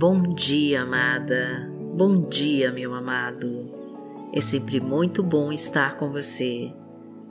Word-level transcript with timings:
Bom 0.00 0.22
dia, 0.32 0.82
amada. 0.82 1.68
Bom 1.96 2.28
dia, 2.28 2.70
meu 2.70 2.94
amado. 2.94 3.68
É 4.32 4.40
sempre 4.40 4.80
muito 4.80 5.24
bom 5.24 5.50
estar 5.50 5.96
com 5.96 6.08
você 6.12 6.72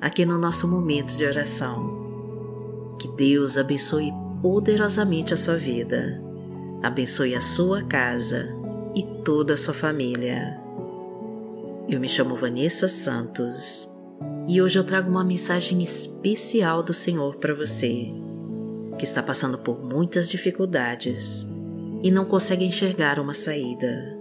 aqui 0.02 0.26
no 0.26 0.38
nosso 0.38 0.68
momento 0.68 1.16
de 1.16 1.26
oração. 1.26 2.98
Que 3.00 3.08
Deus 3.16 3.58
abençoe 3.58 4.12
poderosamente 4.42 5.34
a 5.34 5.38
sua 5.38 5.56
vida, 5.56 6.22
abençoe 6.84 7.36
a 7.36 7.40
sua 7.40 7.84
casa 7.84 8.50
e 8.94 9.02
toda 9.24 9.54
a 9.54 9.58
sua 9.58 9.74
família. 9.74 10.60
Eu 11.88 12.02
me 12.02 12.10
chamo 12.10 12.36
Vanessa 12.36 12.90
Santos 12.90 13.90
e 14.46 14.62
hoje 14.62 14.78
eu 14.78 14.84
trago 14.84 15.10
uma 15.10 15.24
mensagem 15.24 15.82
especial 15.82 16.84
do 16.84 16.94
Senhor 16.94 17.38
para 17.38 17.54
você, 17.54 18.12
que 18.98 19.06
está 19.06 19.24
passando 19.24 19.58
por 19.58 19.82
muitas 19.82 20.28
dificuldades 20.28 21.50
e 22.02 22.12
não 22.12 22.26
consegue 22.26 22.66
enxergar 22.66 23.20
uma 23.20 23.34
saída. 23.34 24.18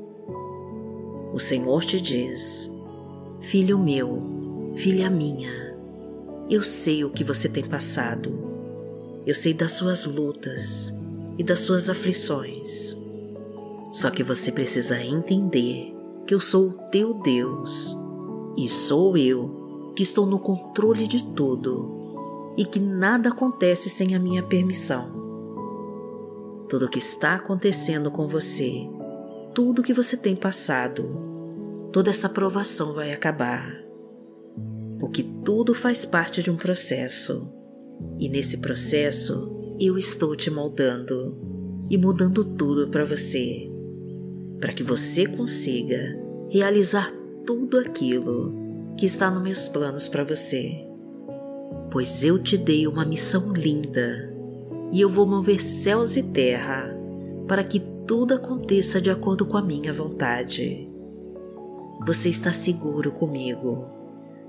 O 1.32 1.38
Senhor 1.38 1.84
te 1.84 2.00
diz: 2.00 2.72
Filho 3.40 3.78
meu, 3.78 4.72
filha 4.76 5.10
minha, 5.10 5.76
eu 6.48 6.62
sei 6.62 7.04
o 7.04 7.10
que 7.10 7.24
você 7.24 7.48
tem 7.48 7.64
passado, 7.64 8.38
eu 9.26 9.34
sei 9.34 9.52
das 9.52 9.72
suas 9.72 10.04
lutas 10.04 10.96
e 11.38 11.42
das 11.42 11.60
suas 11.60 11.90
aflições. 11.90 12.96
Só 13.92 14.10
que 14.10 14.22
você 14.22 14.52
precisa 14.52 15.02
entender 15.02 15.94
que 16.26 16.34
eu 16.34 16.40
sou 16.40 16.68
o 16.68 16.72
teu 16.90 17.14
Deus 17.14 17.96
e 18.56 18.68
sou 18.68 19.16
eu 19.16 19.92
que 19.94 20.02
estou 20.02 20.26
no 20.26 20.38
controle 20.38 21.06
de 21.06 21.24
tudo 21.24 22.54
e 22.56 22.64
que 22.64 22.78
nada 22.78 23.30
acontece 23.30 23.88
sem 23.88 24.14
a 24.14 24.18
minha 24.18 24.42
permissão. 24.42 25.15
Tudo 26.68 26.86
o 26.86 26.88
que 26.88 26.98
está 26.98 27.34
acontecendo 27.34 28.10
com 28.10 28.28
você, 28.28 28.72
tudo 29.54 29.82
que 29.82 29.92
você 29.92 30.16
tem 30.16 30.34
passado, 30.34 31.90
toda 31.92 32.10
essa 32.10 32.28
provação 32.28 32.92
vai 32.92 33.12
acabar. 33.12 33.76
Porque 34.98 35.22
tudo 35.44 35.74
faz 35.74 36.04
parte 36.04 36.42
de 36.42 36.50
um 36.50 36.56
processo, 36.56 37.48
e 38.18 38.28
nesse 38.28 38.58
processo 38.58 39.74
eu 39.78 39.96
estou 39.96 40.34
te 40.34 40.50
moldando 40.50 41.38
e 41.88 41.96
mudando 41.96 42.44
tudo 42.44 42.88
para 42.88 43.04
você 43.04 43.70
para 44.60 44.72
que 44.72 44.82
você 44.82 45.26
consiga 45.26 46.18
realizar 46.50 47.12
tudo 47.44 47.78
aquilo 47.78 48.54
que 48.96 49.06
está 49.06 49.30
nos 49.30 49.42
meus 49.42 49.68
planos 49.68 50.08
para 50.08 50.24
você. 50.24 50.84
Pois 51.90 52.24
eu 52.24 52.42
te 52.42 52.56
dei 52.56 52.86
uma 52.86 53.04
missão 53.04 53.52
linda 53.52 54.34
e 54.92 55.00
eu 55.00 55.08
vou 55.08 55.26
mover 55.26 55.60
céus 55.60 56.16
e 56.16 56.22
terra 56.22 56.96
para 57.46 57.64
que 57.64 57.80
tudo 58.06 58.34
aconteça 58.34 59.00
de 59.00 59.10
acordo 59.10 59.44
com 59.46 59.56
a 59.56 59.62
minha 59.62 59.92
vontade. 59.92 60.88
Você 62.06 62.28
está 62.28 62.52
seguro 62.52 63.10
comigo. 63.10 63.86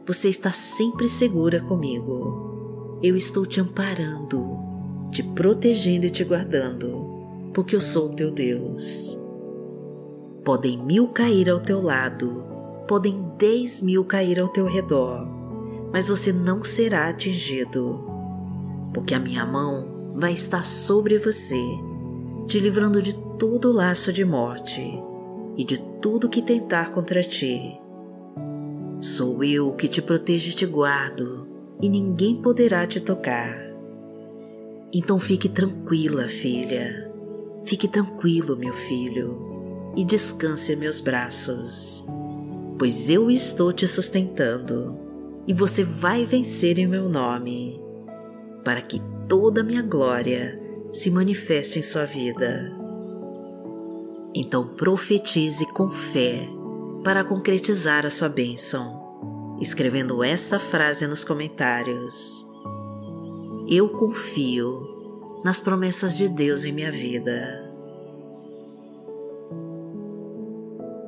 Você 0.05 0.29
está 0.29 0.51
sempre 0.51 1.09
segura 1.09 1.59
comigo. 1.61 2.99
Eu 3.01 3.15
estou 3.15 3.45
te 3.45 3.59
amparando, 3.59 4.57
te 5.11 5.23
protegendo 5.23 6.05
e 6.05 6.09
te 6.09 6.23
guardando, 6.23 7.51
porque 7.53 7.75
eu 7.75 7.81
sou 7.81 8.09
teu 8.09 8.31
Deus. 8.31 9.19
Podem 10.43 10.77
mil 10.77 11.09
cair 11.09 11.49
ao 11.49 11.59
teu 11.59 11.81
lado, 11.81 12.43
podem 12.87 13.25
dez 13.37 13.81
mil 13.81 14.05
cair 14.05 14.39
ao 14.39 14.47
teu 14.47 14.65
redor, 14.65 15.27
mas 15.91 16.07
você 16.09 16.31
não 16.31 16.63
será 16.63 17.09
atingido, 17.09 18.03
porque 18.93 19.13
a 19.13 19.19
minha 19.19 19.45
mão 19.45 19.96
vai 20.17 20.33
estar 20.33 20.65
sobre 20.65 21.19
você, 21.19 21.61
te 22.47 22.59
livrando 22.59 23.01
de 23.01 23.13
todo 23.37 23.71
laço 23.71 24.11
de 24.11 24.25
morte 24.25 24.81
e 25.55 25.63
de 25.63 25.77
tudo 26.01 26.29
que 26.29 26.41
tentar 26.41 26.91
contra 26.91 27.21
ti. 27.21 27.79
Sou 28.99 29.43
eu 29.43 29.73
que 29.73 29.87
te 29.87 30.01
protejo 30.01 30.49
e 30.49 30.53
te 30.53 30.65
guardo, 30.65 31.47
e 31.81 31.87
ninguém 31.87 32.41
poderá 32.41 32.87
te 32.87 32.99
tocar. 32.99 33.55
Então 34.91 35.19
fique 35.19 35.47
tranquila, 35.47 36.27
filha. 36.27 37.11
Fique 37.63 37.87
tranquilo, 37.87 38.57
meu 38.57 38.73
filho 38.73 39.47
e 39.97 40.05
descanse 40.05 40.73
em 40.73 40.75
meus 40.75 41.01
braços, 41.01 42.05
pois 42.77 43.09
eu 43.09 43.31
estou 43.31 43.73
te 43.73 43.87
sustentando 43.87 44.95
e 45.47 45.53
você 45.53 45.83
vai 45.83 46.23
vencer 46.23 46.77
em 46.77 46.85
meu 46.85 47.09
nome, 47.09 47.81
para 48.63 48.79
que 48.79 49.01
toda 49.27 49.61
a 49.61 49.63
minha 49.63 49.81
glória 49.81 50.59
se 50.93 51.11
manifeste 51.11 51.79
em 51.79 51.83
sua 51.83 52.05
vida. 52.05 52.73
Então 54.33 54.67
profetize 54.67 55.65
com 55.73 55.89
fé 55.89 56.47
para 57.03 57.23
concretizar 57.23 58.05
a 58.05 58.09
sua 58.09 58.29
bênção, 58.29 59.57
escrevendo 59.61 60.23
esta 60.23 60.59
frase 60.59 61.07
nos 61.07 61.23
comentários. 61.23 62.47
Eu 63.69 63.89
confio 63.89 65.41
nas 65.43 65.59
promessas 65.59 66.17
de 66.17 66.27
Deus 66.27 66.65
em 66.65 66.71
minha 66.71 66.91
vida. 66.91 67.65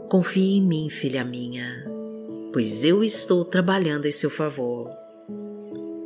Confie 0.10 0.58
em 0.58 0.62
mim, 0.62 0.90
filha 0.90 1.24
minha, 1.24 1.86
pois 2.52 2.84
eu 2.84 3.04
estou 3.04 3.46
trabalhando 3.46 4.06
em 4.06 4.12
seu 4.12 4.30
favor. 4.30 4.90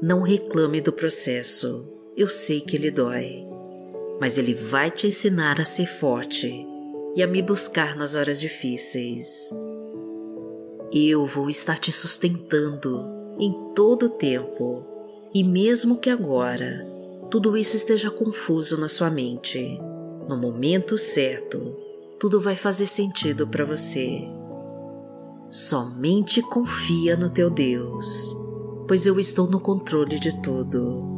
Não 0.01 0.21
reclame 0.21 0.81
do 0.81 0.91
processo, 0.91 1.92
eu 2.15 2.27
sei 2.27 2.61
que 2.61 2.75
ele 2.75 2.91
dói, 2.91 3.45
mas 4.21 4.37
ele 4.37 4.53
vai 4.53 4.91
te 4.91 5.07
ensinar 5.07 5.59
a 5.59 5.65
ser 5.65 5.87
forte 5.87 6.65
e 7.15 7.23
a 7.23 7.27
me 7.27 7.41
buscar 7.41 7.95
nas 7.95 8.13
horas 8.13 8.39
difíceis. 8.39 9.49
Eu 10.91 11.25
vou 11.25 11.49
estar 11.49 11.79
te 11.79 11.91
sustentando 11.91 13.03
em 13.39 13.73
todo 13.73 14.05
o 14.05 14.09
tempo, 14.09 14.85
e 15.33 15.43
mesmo 15.43 15.97
que 15.97 16.09
agora 16.09 16.87
tudo 17.31 17.57
isso 17.57 17.75
esteja 17.75 18.11
confuso 18.11 18.79
na 18.79 18.87
sua 18.87 19.09
mente, 19.09 19.79
no 20.29 20.37
momento 20.37 20.99
certo, 20.99 21.75
tudo 22.19 22.39
vai 22.39 22.55
fazer 22.55 22.85
sentido 22.85 23.47
para 23.47 23.65
você. 23.65 24.21
Somente 25.49 26.43
confia 26.43 27.17
no 27.17 27.29
teu 27.29 27.49
Deus, 27.49 28.37
pois 28.87 29.07
eu 29.07 29.19
estou 29.19 29.47
no 29.47 29.59
controle 29.59 30.19
de 30.19 30.39
tudo. 30.43 31.12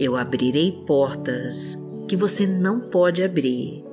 Eu 0.00 0.16
abrirei 0.16 0.82
portas 0.86 1.78
que 2.08 2.16
você 2.16 2.46
não 2.46 2.80
pode 2.80 3.22
abrir. 3.22 3.84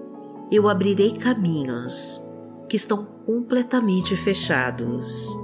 Eu 0.51 0.68
abrirei 0.68 1.12
caminhos 1.12 2.25
que 2.68 2.78
estão 2.78 3.06
completamente 3.25 4.16
fechados. 4.16 5.38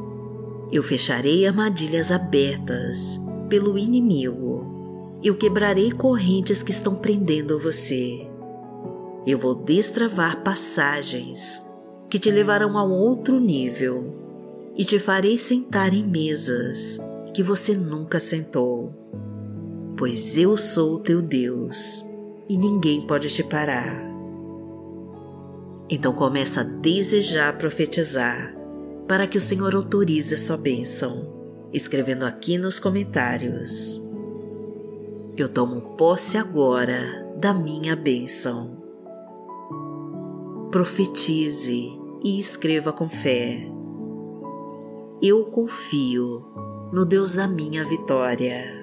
Eu 0.71 0.81
fecharei 0.81 1.45
armadilhas 1.45 2.09
abertas 2.09 3.19
pelo 3.49 3.77
inimigo. 3.77 5.19
Eu 5.21 5.35
quebrarei 5.35 5.91
correntes 5.91 6.63
que 6.63 6.71
estão 6.71 6.95
prendendo 6.95 7.59
você 7.59 8.27
eu 9.25 9.39
vou 9.39 9.55
destravar 9.55 10.43
passagens 10.43 11.65
que 12.09 12.19
te 12.19 12.29
levarão 12.29 12.77
a 12.77 12.83
outro 12.83 13.39
nível 13.39 14.13
e 14.75 14.83
te 14.83 14.99
farei 14.99 15.37
sentar 15.37 15.93
em 15.93 16.03
mesas 16.03 16.99
que 17.33 17.41
você 17.41 17.73
nunca 17.73 18.19
sentou, 18.19 18.93
pois 19.97 20.37
eu 20.37 20.57
sou 20.57 20.95
o 20.95 20.99
teu 20.99 21.21
Deus 21.21 22.05
e 22.49 22.57
ninguém 22.57 23.05
pode 23.05 23.29
te 23.29 23.43
parar. 23.43 24.03
Então 25.89 26.13
começa 26.13 26.61
a 26.61 26.63
desejar 26.63 27.57
profetizar 27.57 28.55
para 29.07 29.27
que 29.27 29.37
o 29.37 29.41
Senhor 29.41 29.75
autorize 29.75 30.33
a 30.33 30.37
sua 30.37 30.57
bênção, 30.57 31.31
escrevendo 31.71 32.23
aqui 32.23 32.57
nos 32.57 32.79
comentários. 32.79 34.01
Eu 35.37 35.49
tomo 35.49 35.95
posse 35.97 36.37
agora 36.37 37.27
da 37.37 37.53
minha 37.53 37.95
bênção 37.95 38.83
profetize 40.73 41.87
e 42.23 42.39
escreva 42.39 42.91
com 42.91 43.07
fé. 43.07 43.71
Eu 45.21 45.45
confio 45.45 46.43
no 46.91 47.05
Deus 47.05 47.35
da 47.35 47.47
minha 47.47 47.85
vitória. 47.85 48.82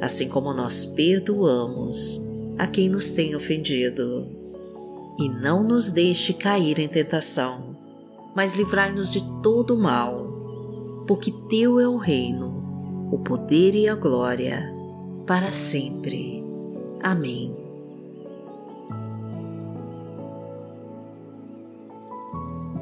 assim 0.00 0.28
como 0.28 0.52
nós 0.52 0.84
perdoamos 0.84 2.22
a 2.58 2.66
quem 2.66 2.88
nos 2.88 3.12
tem 3.12 3.34
ofendido. 3.34 4.28
e 5.16 5.28
não 5.28 5.62
nos 5.62 5.90
deixe 5.90 6.32
cair 6.32 6.80
em 6.80 6.88
tentação, 6.88 7.76
mas 8.34 8.56
livrai-nos 8.56 9.12
de 9.12 9.22
todo 9.40 9.76
mal, 9.76 10.26
porque 11.06 11.32
Teu 11.48 11.78
é 11.78 11.86
o 11.86 11.96
reino, 11.96 13.08
o 13.12 13.18
poder 13.20 13.76
e 13.76 13.88
a 13.88 13.94
glória, 13.94 14.74
para 15.24 15.52
sempre. 15.52 16.42
Amém. 17.00 17.54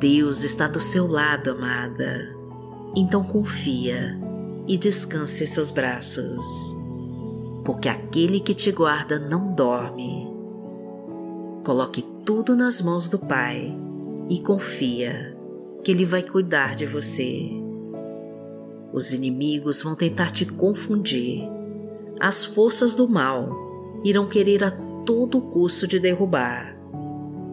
Deus 0.01 0.43
está 0.43 0.67
do 0.67 0.81
seu 0.81 1.07
lado, 1.07 1.51
amada. 1.51 2.35
Então 2.97 3.23
confia 3.23 4.19
e 4.67 4.79
descanse 4.79 5.47
seus 5.47 5.71
braços, 5.71 6.75
porque 7.65 7.89
aquele 7.89 8.41
que 8.41 8.55
te 8.55 8.71
guarda 8.73 9.19
não 9.19 9.55
dorme. 9.55 10.29
Coloque 11.65 12.03
tudo 12.25 12.57
nas 12.57 12.81
mãos 12.81 13.09
do 13.09 13.19
Pai 13.19 13.77
e 14.29 14.41
confia 14.41 15.37
que 15.85 15.93
Ele 15.93 16.05
vai 16.05 16.23
cuidar 16.23 16.75
de 16.75 16.87
você. 16.87 17.51
Os 18.93 19.13
inimigos 19.13 19.83
vão 19.83 19.95
tentar 19.95 20.31
te 20.31 20.45
confundir. 20.45 21.49
As 22.21 22.45
forças 22.45 22.95
do 22.95 23.09
mal 23.09 23.51
irão 24.05 24.27
querer 24.27 24.65
a 24.65 24.71
todo 25.05 25.41
custo 25.41 25.87
te 25.87 25.99
derrubar. 25.99 26.77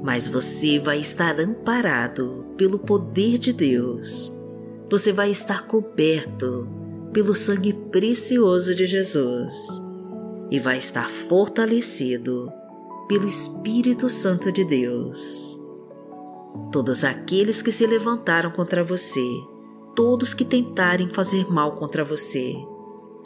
Mas 0.03 0.27
você 0.27 0.79
vai 0.79 0.99
estar 0.99 1.39
amparado 1.39 2.45
pelo 2.57 2.79
poder 2.79 3.37
de 3.37 3.53
Deus. 3.53 4.37
Você 4.89 5.13
vai 5.13 5.29
estar 5.29 5.67
coberto 5.67 6.67
pelo 7.13 7.35
sangue 7.35 7.73
precioso 7.73 8.73
de 8.73 8.87
Jesus 8.87 9.88
e 10.51 10.59
vai 10.59 10.77
estar 10.77 11.09
fortalecido 11.09 12.51
pelo 13.07 13.27
Espírito 13.27 14.09
Santo 14.09 14.51
de 14.51 14.63
Deus. 14.63 15.59
Todos 16.71 17.03
aqueles 17.03 17.61
que 17.61 17.71
se 17.71 17.85
levantaram 17.85 18.51
contra 18.51 18.83
você, 18.83 19.25
todos 19.95 20.33
que 20.33 20.45
tentarem 20.45 21.09
fazer 21.09 21.51
mal 21.51 21.75
contra 21.75 22.03
você, 22.03 22.53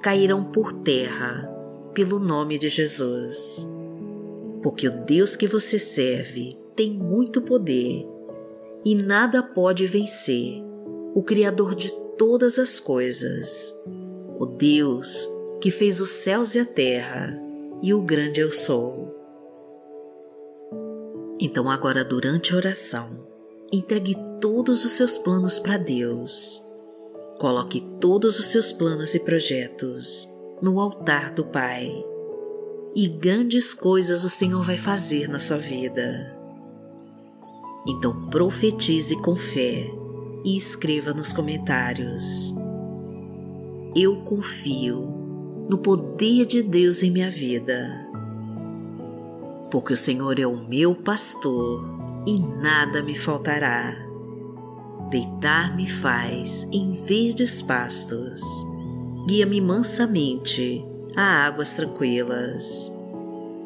cairão 0.01 0.43
por 0.43 0.71
terra 0.71 1.49
pelo 1.93 2.19
nome 2.19 2.57
de 2.57 2.69
Jesus. 2.69 3.69
Porque 4.61 4.87
o 4.87 5.05
Deus 5.05 5.35
que 5.35 5.47
você 5.47 5.77
serve 5.77 6.57
tem 6.75 6.93
muito 6.93 7.41
poder 7.41 8.07
e 8.85 8.95
nada 8.95 9.43
pode 9.43 9.85
vencer 9.85 10.63
o 11.13 11.21
Criador 11.23 11.75
de 11.75 11.91
todas 12.17 12.57
as 12.57 12.79
coisas, 12.79 13.73
o 14.39 14.45
Deus 14.45 15.29
que 15.63 15.71
fez 15.71 16.01
os 16.01 16.09
céus 16.09 16.55
e 16.55 16.59
a 16.59 16.65
terra 16.65 17.41
e 17.81 17.93
o 17.93 18.01
grande 18.01 18.41
eu 18.41 18.51
sou. 18.51 19.15
Então, 21.39 21.69
agora, 21.69 22.03
durante 22.03 22.53
a 22.53 22.57
oração, 22.57 23.25
entregue 23.71 24.13
todos 24.41 24.83
os 24.83 24.91
seus 24.91 25.17
planos 25.17 25.59
para 25.59 25.77
Deus. 25.77 26.61
Coloque 27.39 27.79
todos 28.01 28.39
os 28.39 28.47
seus 28.47 28.73
planos 28.73 29.15
e 29.15 29.21
projetos 29.21 30.27
no 30.61 30.81
altar 30.81 31.33
do 31.33 31.45
Pai. 31.45 31.89
E 32.93 33.07
grandes 33.07 33.73
coisas 33.73 34.25
o 34.25 34.29
Senhor 34.29 34.63
vai 34.63 34.75
fazer 34.75 35.29
na 35.29 35.39
sua 35.39 35.59
vida. 35.59 36.37
Então, 37.87 38.27
profetize 38.29 39.15
com 39.21 39.37
fé 39.37 39.89
e 40.43 40.57
escreva 40.57 41.13
nos 41.13 41.31
comentários. 41.31 42.53
Eu 43.95 44.25
confio 44.25 45.12
no 45.69 45.77
poder 45.77 46.45
de 46.45 46.61
Deus 46.61 47.03
em 47.03 47.11
minha 47.11 47.29
vida 47.29 48.03
porque 49.73 49.93
o 49.93 49.97
Senhor 49.97 50.39
é 50.39 50.45
o 50.45 50.55
meu 50.55 50.93
pastor 50.93 51.83
e 52.27 52.39
nada 52.39 53.01
me 53.01 53.15
faltará. 53.15 53.97
Deitar-me 55.09 55.89
faz 55.89 56.69
em 56.71 57.03
verdes 57.05 57.59
pastos, 57.59 58.43
guia-me 59.27 59.59
mansamente 59.59 60.85
a 61.15 61.47
águas 61.47 61.73
tranquilas. 61.73 62.95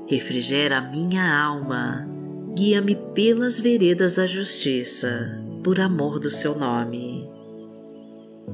Refrigera 0.08 0.78
a 0.78 0.82
minha 0.82 1.44
alma, 1.44 2.08
guia-me 2.56 2.96
pelas 3.14 3.60
veredas 3.60 4.16
da 4.16 4.26
justiça, 4.26 5.38
por 5.62 5.78
amor 5.78 6.20
do 6.20 6.30
seu 6.30 6.58
nome. 6.58 7.27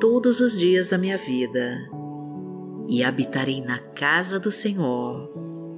todos 0.00 0.40
os 0.40 0.58
dias 0.58 0.88
da 0.88 0.98
minha 0.98 1.16
vida, 1.16 1.88
e 2.88 3.02
habitarei 3.02 3.62
na 3.62 3.78
casa 3.78 4.38
do 4.38 4.50
Senhor 4.50 5.28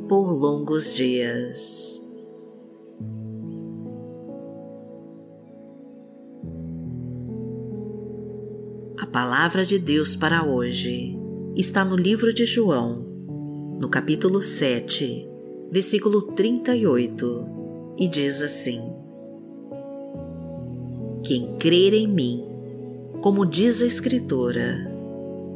por 0.09 0.33
longos 0.33 0.95
dias. 0.95 2.05
A 8.99 9.07
palavra 9.07 9.65
de 9.65 9.79
Deus 9.79 10.17
para 10.17 10.45
hoje 10.45 11.17
está 11.57 11.85
no 11.85 11.95
livro 11.95 12.33
de 12.35 12.45
João, 12.45 13.07
no 13.81 13.89
capítulo 13.89 14.43
7, 14.43 15.29
versículo 15.71 16.23
38, 16.33 17.47
e 17.99 18.09
diz 18.09 18.43
assim: 18.43 18.83
Quem 21.23 21.55
crer 21.55 21.95
em 21.95 22.09
mim, 22.09 22.58
como 23.21 23.45
diz 23.45 23.83
a 23.83 23.87
Escritura, 23.87 24.79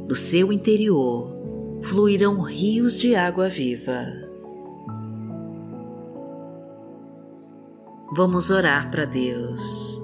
do 0.09 0.17
seu 0.17 0.53
interior 0.53 1.31
fluirão 1.83 2.43
rios 2.43 3.01
de 3.01 3.15
água 3.15 3.49
viva. 3.49 4.05
Vamos 8.15 8.51
orar 8.51 8.91
para 8.91 9.05
Deus. 9.05 10.01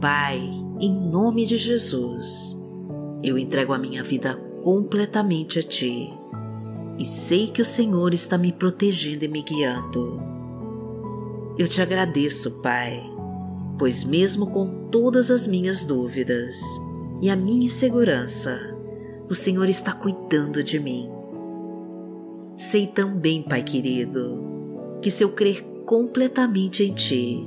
Pai, 0.00 0.40
em 0.80 0.92
nome 0.92 1.46
de 1.46 1.56
Jesus, 1.56 2.60
eu 3.22 3.38
entrego 3.38 3.72
a 3.72 3.78
minha 3.78 4.02
vida 4.02 4.34
completamente 4.62 5.58
a 5.58 5.62
Ti 5.62 6.12
e 6.98 7.04
sei 7.04 7.48
que 7.48 7.62
o 7.62 7.64
Senhor 7.64 8.14
está 8.14 8.36
me 8.38 8.52
protegendo 8.52 9.24
e 9.24 9.28
me 9.28 9.42
guiando. 9.42 10.22
Eu 11.58 11.68
te 11.68 11.80
agradeço, 11.80 12.60
Pai, 12.60 13.15
pois, 13.78 14.04
mesmo 14.04 14.50
com 14.50 14.88
todas 14.90 15.30
as 15.30 15.46
minhas 15.46 15.84
dúvidas 15.84 16.60
e 17.20 17.30
a 17.30 17.36
minha 17.36 17.66
insegurança, 17.66 18.58
o 19.28 19.34
Senhor 19.34 19.68
está 19.68 19.92
cuidando 19.92 20.62
de 20.62 20.78
mim. 20.78 21.10
Sei 22.56 22.86
também, 22.86 23.42
Pai 23.42 23.62
querido, 23.62 24.98
que 25.02 25.10
se 25.10 25.22
eu 25.24 25.30
crer 25.32 25.62
completamente 25.84 26.82
em 26.82 26.94
ti, 26.94 27.46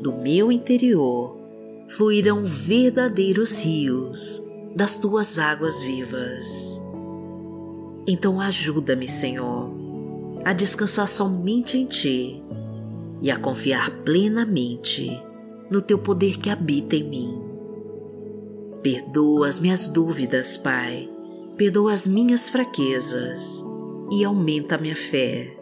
do 0.00 0.12
meu 0.12 0.52
interior 0.52 1.36
fluirão 1.88 2.44
verdadeiros 2.44 3.60
rios 3.60 4.46
das 4.74 4.98
tuas 4.98 5.38
águas 5.38 5.82
vivas. 5.82 6.80
Então 8.06 8.40
ajuda-me, 8.40 9.08
Senhor, 9.08 9.70
a 10.44 10.52
descansar 10.52 11.08
somente 11.08 11.78
em 11.78 11.86
ti 11.86 12.42
e 13.20 13.30
a 13.30 13.38
confiar 13.38 13.90
plenamente 14.02 15.10
no 15.70 15.82
teu 15.82 15.98
poder 15.98 16.38
que 16.38 16.50
habita 16.50 16.96
em 16.96 17.08
mim. 17.08 17.42
Perdoa 18.82 19.48
as 19.48 19.58
minhas 19.58 19.88
dúvidas, 19.88 20.56
Pai, 20.56 21.08
perdoa 21.56 21.92
as 21.92 22.06
minhas 22.06 22.48
fraquezas 22.48 23.64
e 24.10 24.24
aumenta 24.24 24.76
a 24.76 24.78
minha 24.78 24.96
fé 24.96 25.56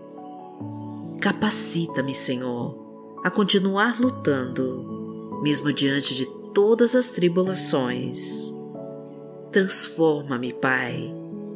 Capacita-me, 1.25 2.15
Senhor, 2.15 2.77
a 3.25 3.31
continuar 3.31 3.99
lutando, 3.99 5.41
mesmo 5.43 5.73
diante 5.73 6.15
de 6.15 6.27
todas 6.53 6.95
as 6.95 7.13
tribulações. 7.13 8.53
Transforma-me, 9.51 10.53
Pai, 10.53 11.11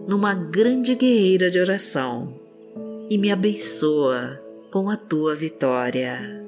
numa 0.09 0.33
grande 0.33 0.95
guerreira 0.95 1.51
de 1.51 1.59
oração 1.59 2.35
e 3.11 3.19
me 3.19 3.31
abençoa 3.31 4.43
com 4.71 4.89
a 4.89 4.97
tua 4.97 5.35
vitória. 5.35 6.48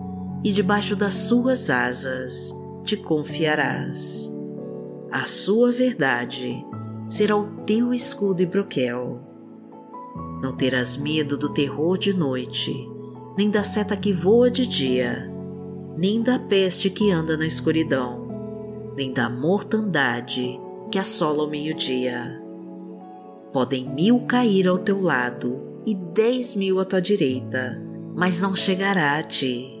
e 0.43 0.51
debaixo 0.51 0.95
das 0.95 1.13
suas 1.13 1.69
asas 1.69 2.53
te 2.83 2.97
confiarás. 2.97 4.31
A 5.11 5.25
sua 5.25 5.71
verdade 5.71 6.65
será 7.09 7.35
o 7.35 7.47
teu 7.65 7.93
escudo 7.93 8.41
e 8.41 8.45
broquel. 8.45 9.19
Não 10.41 10.55
terás 10.55 10.97
medo 10.97 11.37
do 11.37 11.53
terror 11.53 11.97
de 11.97 12.15
noite, 12.15 12.73
nem 13.37 13.49
da 13.49 13.63
seta 13.63 13.95
que 13.95 14.11
voa 14.11 14.49
de 14.49 14.65
dia, 14.65 15.31
nem 15.97 16.21
da 16.21 16.39
peste 16.39 16.89
que 16.89 17.11
anda 17.11 17.37
na 17.37 17.45
escuridão, 17.45 18.93
nem 18.95 19.13
da 19.13 19.29
mortandade 19.29 20.59
que 20.89 20.97
assola 20.97 21.43
o 21.43 21.49
meio-dia. 21.49 22.41
Podem 23.53 23.93
mil 23.93 24.21
cair 24.21 24.67
ao 24.67 24.77
teu 24.77 25.01
lado 25.01 25.61
e 25.85 25.93
dez 25.93 26.55
mil 26.55 26.79
à 26.79 26.85
tua 26.85 27.01
direita, 27.01 27.81
mas 28.15 28.41
não 28.41 28.55
chegará 28.55 29.17
a 29.17 29.23
ti. 29.23 29.80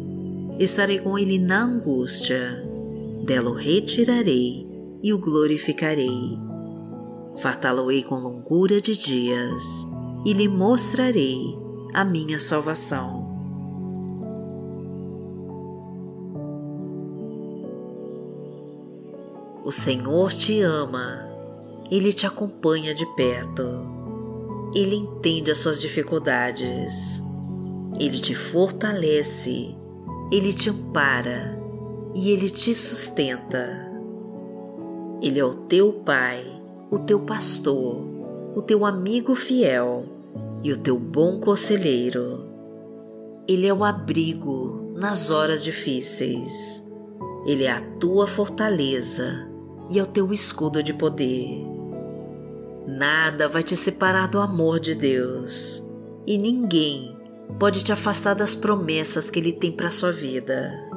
Estarei 0.59 0.99
com 0.99 1.17
ele 1.17 1.39
na 1.39 1.63
angústia. 1.63 2.63
Dela 3.25 3.49
o 3.49 3.53
retirarei 3.53 4.67
e 5.03 5.13
o 5.13 5.17
glorificarei. 5.17 6.37
Fartá-lo-ei 7.39 8.03
com 8.03 8.15
longura 8.15 8.79
de 8.81 8.97
dias 8.97 9.87
e 10.25 10.33
lhe 10.33 10.47
mostrarei 10.47 11.57
a 11.93 12.05
minha 12.05 12.39
salvação. 12.39 13.31
O 19.63 19.71
Senhor 19.71 20.33
te 20.33 20.61
ama, 20.61 21.29
Ele 21.89 22.11
te 22.11 22.25
acompanha 22.25 22.93
de 22.93 23.05
perto, 23.15 23.63
Ele 24.75 24.95
entende 24.95 25.51
as 25.51 25.59
suas 25.59 25.79
dificuldades, 25.79 27.23
Ele 27.99 28.19
te 28.19 28.33
fortalece, 28.35 29.75
Ele 30.31 30.53
te 30.53 30.69
ampara 30.69 31.59
e 32.15 32.29
Ele 32.31 32.49
te 32.49 32.73
sustenta. 32.73 33.91
Ele 35.21 35.37
é 35.37 35.43
o 35.43 35.53
teu 35.53 35.91
Pai, 35.91 36.45
o 36.89 36.97
teu 36.97 37.19
pastor, 37.19 38.01
o 38.55 38.61
teu 38.61 38.85
amigo 38.85 39.35
fiel 39.35 40.05
e 40.63 40.71
o 40.71 40.77
teu 40.77 40.97
bom 40.97 41.41
conselheiro. 41.41 42.47
Ele 43.45 43.67
é 43.67 43.73
o 43.73 43.83
abrigo 43.83 44.93
nas 44.95 45.31
horas 45.31 45.65
difíceis. 45.65 46.89
Ele 47.45 47.65
é 47.65 47.71
a 47.71 47.81
tua 47.97 48.25
fortaleza 48.25 49.49
e 49.89 49.99
é 49.99 50.03
o 50.03 50.07
teu 50.07 50.31
escudo 50.31 50.81
de 50.81 50.93
poder. 50.93 51.65
Nada 52.87 53.49
vai 53.49 53.63
te 53.63 53.75
separar 53.75 54.29
do 54.29 54.39
amor 54.39 54.79
de 54.79 54.95
Deus 54.95 55.85
e 56.25 56.37
ninguém 56.37 57.20
pode 57.59 57.83
te 57.83 57.91
afastar 57.91 58.33
das 58.33 58.55
promessas 58.55 59.29
que 59.29 59.39
Ele 59.39 59.53
tem 59.53 59.71
para 59.71 59.91
sua 59.91 60.11
vida 60.11 60.91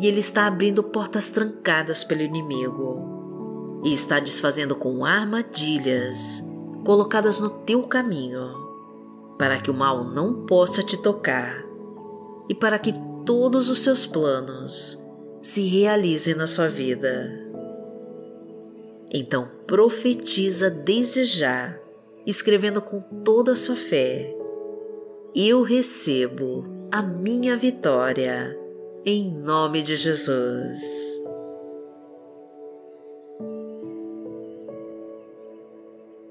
e 0.00 0.08
ele 0.08 0.20
está 0.20 0.46
abrindo 0.46 0.82
portas 0.82 1.28
trancadas 1.28 2.02
pelo 2.02 2.22
inimigo 2.22 3.80
e 3.84 3.92
está 3.92 4.18
desfazendo 4.18 4.74
com 4.74 5.04
armadilhas 5.04 6.42
colocadas 6.86 7.38
no 7.38 7.50
teu 7.50 7.82
caminho 7.82 8.48
para 9.38 9.60
que 9.60 9.70
o 9.70 9.74
mal 9.74 10.02
não 10.04 10.46
possa 10.46 10.82
te 10.82 10.96
tocar 10.96 11.62
e 12.48 12.54
para 12.54 12.78
que 12.78 12.94
todos 13.26 13.68
os 13.68 13.80
seus 13.80 14.06
planos 14.06 15.06
se 15.42 15.68
realizem 15.68 16.34
na 16.34 16.46
sua 16.46 16.68
vida. 16.68 17.46
Então 19.12 19.48
profetiza 19.66 20.70
desde 20.70 21.26
já, 21.26 21.78
escrevendo 22.26 22.80
com 22.80 23.00
toda 23.22 23.52
a 23.52 23.56
sua 23.56 23.76
fé: 23.76 24.34
Eu 25.34 25.62
recebo 25.62 26.66
a 26.90 27.00
minha 27.00 27.56
vitória 27.56 28.58
em 29.06 29.30
nome 29.30 29.80
de 29.80 29.94
Jesus. 29.94 30.80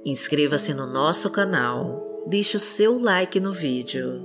Inscreva-se 0.06 0.74
no 0.74 0.86
nosso 0.86 1.30
canal, 1.30 2.26
deixe 2.28 2.58
o 2.58 2.60
seu 2.60 3.00
like 3.00 3.40
no 3.40 3.54
vídeo 3.54 4.22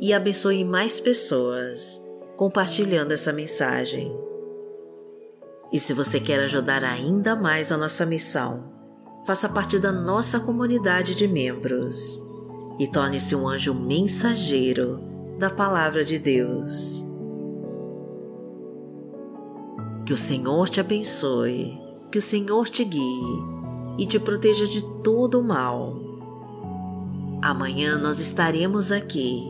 e 0.00 0.12
abençoe 0.12 0.64
mais 0.64 0.98
pessoas 0.98 2.04
compartilhando 2.36 3.12
essa 3.12 3.32
mensagem. 3.32 4.12
E 5.72 5.78
se 5.78 5.92
você 5.92 6.18
quer 6.18 6.40
ajudar 6.40 6.82
ainda 6.82 7.36
mais 7.36 7.70
a 7.70 7.76
nossa 7.76 8.04
missão, 8.04 8.72
faça 9.24 9.48
parte 9.48 9.78
da 9.78 9.92
nossa 9.92 10.40
comunidade 10.40 11.14
de 11.14 11.28
membros 11.28 12.25
e 12.78 12.86
torne-se 12.86 13.34
um 13.34 13.48
anjo 13.48 13.74
mensageiro 13.74 15.00
da 15.38 15.50
Palavra 15.50 16.04
de 16.04 16.18
Deus. 16.18 17.04
Que 20.04 20.12
o 20.12 20.16
Senhor 20.16 20.68
te 20.68 20.80
abençoe, 20.80 21.78
que 22.10 22.18
o 22.18 22.22
Senhor 22.22 22.68
te 22.68 22.84
guie 22.84 23.44
e 23.98 24.06
te 24.06 24.18
proteja 24.18 24.66
de 24.66 24.82
todo 25.02 25.40
o 25.40 25.44
mal. 25.44 25.94
Amanhã 27.42 27.98
nós 27.98 28.18
estaremos 28.18 28.92
aqui, 28.92 29.42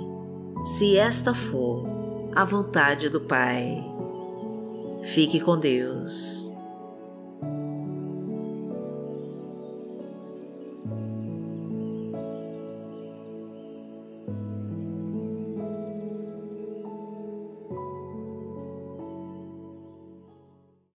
se 0.64 0.96
esta 0.96 1.34
for 1.34 1.86
a 2.34 2.44
vontade 2.44 3.08
do 3.08 3.20
Pai. 3.20 3.84
Fique 5.02 5.40
com 5.40 5.58
Deus. 5.58 6.45